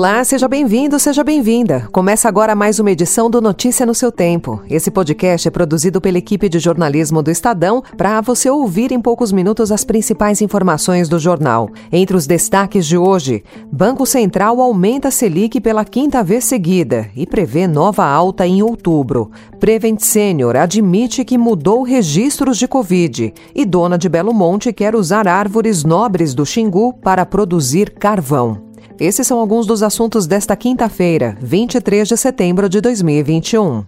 [0.00, 1.86] Olá, seja bem-vindo, seja bem-vinda.
[1.92, 4.62] Começa agora mais uma edição do Notícia no seu tempo.
[4.66, 9.30] Esse podcast é produzido pela equipe de jornalismo do Estadão para você ouvir em poucos
[9.30, 11.68] minutos as principais informações do jornal.
[11.92, 17.26] Entre os destaques de hoje, Banco Central aumenta a Selic pela quinta vez seguida e
[17.26, 19.30] prevê nova alta em outubro.
[19.58, 25.28] Prevent Senior admite que mudou registros de Covid e dona de Belo Monte quer usar
[25.28, 28.69] árvores nobres do Xingu para produzir carvão.
[29.00, 33.82] Esses são alguns dos assuntos desta quinta-feira, 23 de setembro de 2021.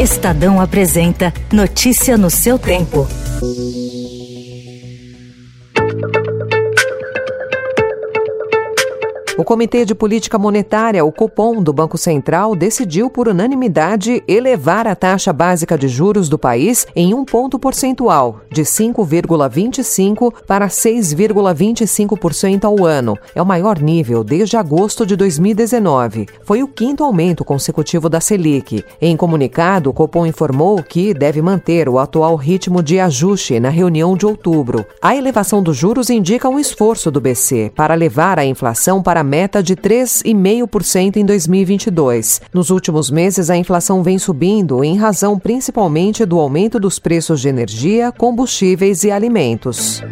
[0.00, 3.06] Estadão apresenta Notícia no seu tempo.
[9.40, 14.94] O Comitê de Política Monetária, o Copom, do Banco Central, decidiu por unanimidade elevar a
[14.94, 22.84] taxa básica de juros do país em um ponto percentual, de 5,25% para 6,25% ao
[22.84, 23.16] ano.
[23.34, 26.26] É o maior nível desde agosto de 2019.
[26.44, 28.84] Foi o quinto aumento consecutivo da Selic.
[29.00, 34.14] Em comunicado, o Copom informou que deve manter o atual ritmo de ajuste na reunião
[34.18, 34.84] de outubro.
[35.00, 39.62] A elevação dos juros indica um esforço do BC para levar a inflação para meta
[39.62, 42.40] de 3,5% em 2022.
[42.52, 47.48] Nos últimos meses, a inflação vem subindo em razão principalmente do aumento dos preços de
[47.48, 50.02] energia, combustíveis e alimentos.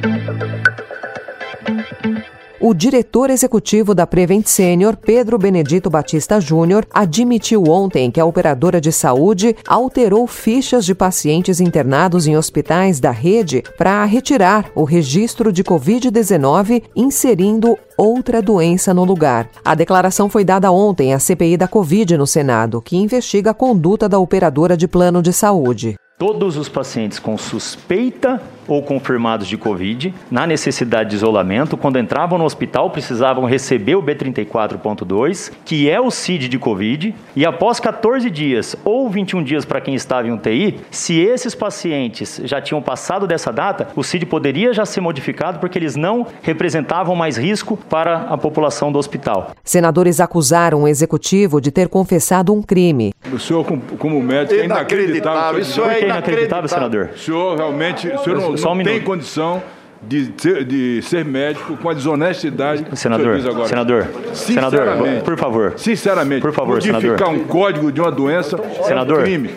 [2.60, 8.80] O diretor executivo da Prevent Senior, Pedro Benedito Batista Júnior, admitiu ontem que a operadora
[8.80, 15.52] de saúde alterou fichas de pacientes internados em hospitais da rede para retirar o registro
[15.52, 19.48] de Covid-19, inserindo outra doença no lugar.
[19.64, 24.08] A declaração foi dada ontem à CPI da Covid no Senado, que investiga a conduta
[24.08, 25.94] da operadora de plano de saúde.
[26.18, 32.38] Todos os pacientes com suspeita ou confirmados de Covid, na necessidade de isolamento, quando entravam
[32.38, 38.28] no hospital, precisavam receber o B34.2, que é o CID de Covid, e após 14
[38.30, 43.26] dias ou 21 dias para quem estava em UTI, se esses pacientes já tinham passado
[43.26, 48.22] dessa data, o CID poderia já ser modificado porque eles não representavam mais risco para
[48.28, 49.52] a população do hospital.
[49.64, 53.12] Senadores acusaram o executivo de ter confessado um crime.
[53.32, 53.64] O senhor,
[53.98, 55.60] como médico, é inacreditável.
[55.60, 57.10] Isso é inacreditável, senador.
[57.14, 59.62] O senhor realmente o senhor não, não um tem condição
[60.02, 63.68] de ser, de ser médico com a desonestidade senador, que diz agora.
[63.68, 64.88] Senador, senador,
[65.24, 65.74] por favor.
[65.76, 67.28] Sinceramente, por favor, modificar senador.
[67.32, 69.50] um código de uma doença senador, é um crime.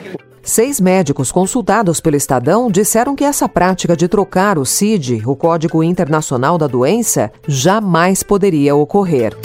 [0.44, 5.84] Seis médicos consultados pelo Estadão disseram que essa prática de trocar o CID, o Código
[5.84, 9.38] Internacional da Doença, jamais poderia ocorrer.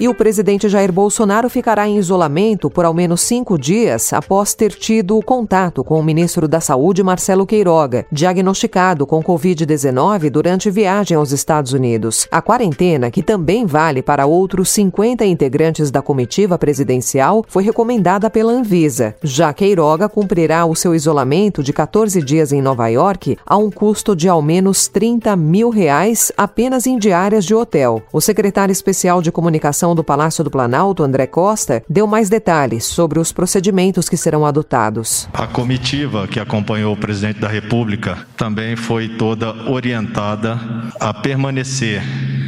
[0.00, 4.72] E o presidente Jair Bolsonaro ficará em isolamento por ao menos cinco dias após ter
[4.72, 11.32] tido contato com o ministro da Saúde, Marcelo Queiroga, diagnosticado com Covid-19 durante viagem aos
[11.32, 12.26] Estados Unidos.
[12.30, 18.52] A quarentena, que também vale para outros 50 integrantes da comitiva presidencial, foi recomendada pela
[18.52, 19.14] Anvisa.
[19.22, 24.16] Já Queiroga cumprirá o seu isolamento de 14 dias em Nova York a um custo
[24.16, 28.00] de ao menos 30 mil reais apenas em diárias de hotel.
[28.10, 33.18] O secretário especial de comunicação do Palácio do Planalto, André Costa, deu mais detalhes sobre
[33.18, 35.28] os procedimentos que serão adotados.
[35.32, 40.58] A comitiva que acompanhou o presidente da República também foi toda orientada
[40.98, 42.02] a permanecer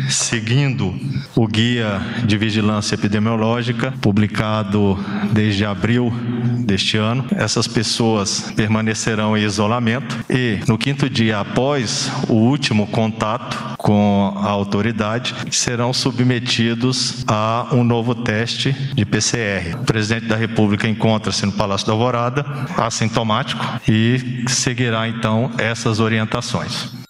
[0.08, 0.94] seguindo
[1.34, 4.98] o guia de vigilância epidemiológica publicado
[5.32, 6.12] desde abril
[6.72, 7.26] deste ano.
[7.36, 14.48] Essas pessoas permanecerão em isolamento e no quinto dia após o último contato com a
[14.48, 19.76] autoridade serão submetidos a um novo teste de PCR.
[19.80, 22.44] O presidente da República encontra-se no Palácio da Alvorada,
[22.76, 27.01] assintomático, e seguirá então essas orientações.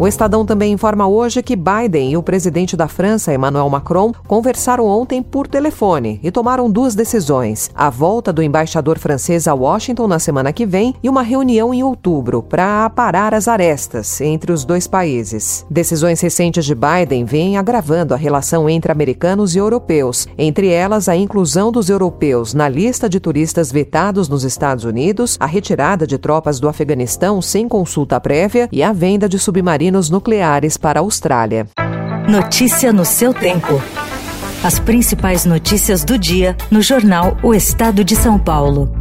[0.00, 4.86] O Estadão também informa hoje que Biden e o presidente da França, Emmanuel Macron, conversaram
[4.86, 10.20] ontem por telefone e tomaram duas decisões: a volta do embaixador francês a Washington na
[10.20, 14.86] semana que vem e uma reunião em outubro para aparar as arestas entre os dois
[14.86, 15.66] países.
[15.68, 21.16] Decisões recentes de Biden vêm agravando a relação entre americanos e europeus, entre elas a
[21.16, 26.60] inclusão dos europeus na lista de turistas vetados nos Estados Unidos, a retirada de tropas
[26.60, 31.66] do Afeganistão sem consulta prévia e a venda de submarinos submarinos nucleares para a Austrália.
[32.28, 33.80] Notícia no seu tempo.
[34.62, 38.92] As principais notícias do dia no jornal O Estado de São Paulo.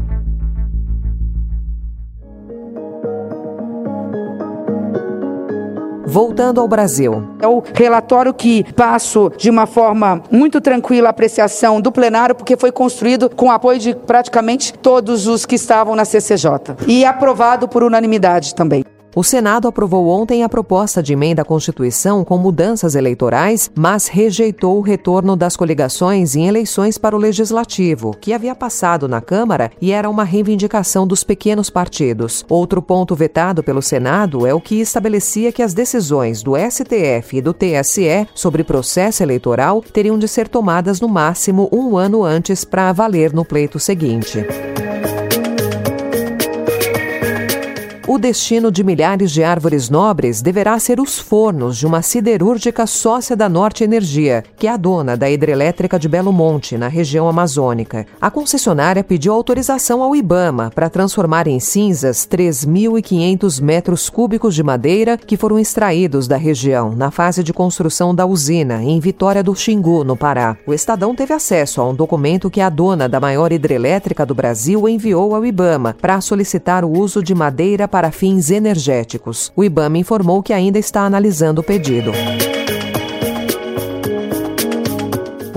[6.06, 7.36] Voltando ao Brasil.
[7.42, 12.56] É o relatório que passo de uma forma muito tranquila a apreciação do plenário, porque
[12.56, 17.84] foi construído com apoio de praticamente todos os que estavam na CCJ e aprovado por
[17.84, 18.86] unanimidade também.
[19.18, 24.78] O Senado aprovou ontem a proposta de emenda à Constituição com mudanças eleitorais, mas rejeitou
[24.78, 29.92] o retorno das coligações em eleições para o Legislativo, que havia passado na Câmara e
[29.92, 32.46] era uma reivindicação dos pequenos partidos.
[32.48, 37.42] Outro ponto vetado pelo Senado é o que estabelecia que as decisões do STF e
[37.42, 42.94] do TSE sobre processo eleitoral teriam de ser tomadas no máximo um ano antes para
[42.94, 44.46] valer no pleito seguinte.
[48.18, 53.36] O destino de milhares de árvores nobres deverá ser os fornos de uma siderúrgica sócia
[53.36, 58.08] da Norte Energia, que é a dona da hidrelétrica de Belo Monte, na região amazônica.
[58.20, 65.16] A concessionária pediu autorização ao Ibama para transformar em cinzas 3.500 metros cúbicos de madeira
[65.16, 70.04] que foram extraídos da região na fase de construção da usina, em Vitória do Xingu,
[70.04, 70.58] no Pará.
[70.66, 74.90] O Estadão teve acesso a um documento que a dona da maior hidrelétrica do Brasil
[74.90, 79.52] enviou ao Ibama para solicitar o uso de madeira para para fins energéticos.
[79.56, 82.12] O IBAMA informou que ainda está analisando o pedido.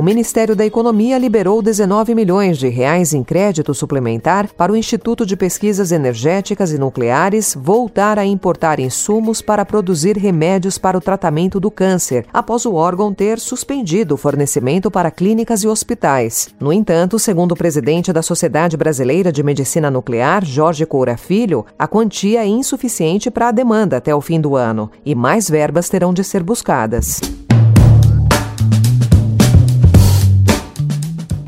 [0.00, 5.26] O Ministério da Economia liberou 19 milhões de reais em crédito suplementar para o Instituto
[5.26, 11.60] de Pesquisas Energéticas e Nucleares voltar a importar insumos para produzir remédios para o tratamento
[11.60, 16.48] do câncer, após o órgão ter suspendido o fornecimento para clínicas e hospitais.
[16.58, 21.86] No entanto, segundo o presidente da Sociedade Brasileira de Medicina Nuclear, Jorge Coura Filho, a
[21.86, 26.14] quantia é insuficiente para a demanda até o fim do ano e mais verbas terão
[26.14, 27.20] de ser buscadas.